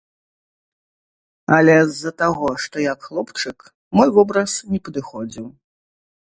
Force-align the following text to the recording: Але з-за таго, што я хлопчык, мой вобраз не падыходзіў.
Але 1.57 1.75
з-за 1.89 2.11
таго, 2.21 2.49
што 2.63 2.75
я 2.85 2.93
хлопчык, 3.09 3.57
мой 4.01 4.09
вобраз 4.17 4.51
не 4.73 4.79
падыходзіў. 4.89 5.47